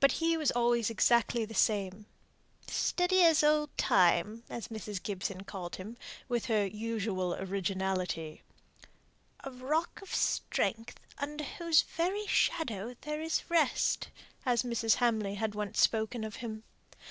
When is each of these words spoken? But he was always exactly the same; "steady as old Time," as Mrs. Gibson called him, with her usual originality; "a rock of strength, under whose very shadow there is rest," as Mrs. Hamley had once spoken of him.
But 0.00 0.12
he 0.20 0.36
was 0.36 0.50
always 0.50 0.90
exactly 0.90 1.46
the 1.46 1.54
same; 1.54 2.04
"steady 2.66 3.22
as 3.24 3.42
old 3.42 3.74
Time," 3.78 4.42
as 4.50 4.68
Mrs. 4.68 5.02
Gibson 5.02 5.44
called 5.44 5.76
him, 5.76 5.96
with 6.28 6.44
her 6.44 6.66
usual 6.66 7.34
originality; 7.34 8.42
"a 9.42 9.50
rock 9.50 10.02
of 10.02 10.14
strength, 10.14 11.00
under 11.16 11.44
whose 11.44 11.80
very 11.80 12.26
shadow 12.26 12.96
there 13.00 13.22
is 13.22 13.48
rest," 13.48 14.08
as 14.44 14.62
Mrs. 14.62 14.96
Hamley 14.96 15.36
had 15.36 15.54
once 15.54 15.80
spoken 15.80 16.22
of 16.22 16.36
him. 16.44 16.62